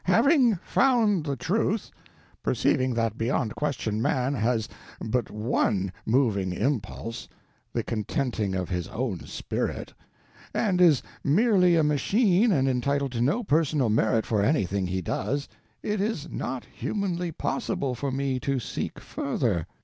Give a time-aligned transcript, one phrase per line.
[0.05, 1.91] Having found the Truth;
[2.41, 4.67] perceiving that beyond question man has
[4.99, 13.11] but one moving impulse—the contenting of his own spirit—and is merely a machine and entitled
[13.11, 15.47] to no personal merit for anything he does,
[15.83, 19.67] it is not humanly possible for me to seek further.